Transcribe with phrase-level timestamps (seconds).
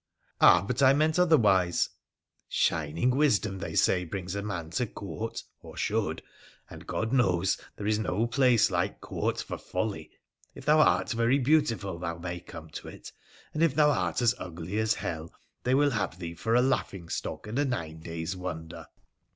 [0.41, 0.63] 'Ah!
[0.67, 1.89] but I meant otherwise
[2.63, 6.23] ''Shining wisdom, they say, brings a man to Court— or should.
[6.71, 10.09] And, God knows, there is no place like Court for folly!
[10.55, 13.11] If thou art very beautiful thou may come to it,
[13.53, 17.07] and if thou art as ugly as hell they will have thee for a laughing
[17.07, 18.87] stock and nine days' wonder.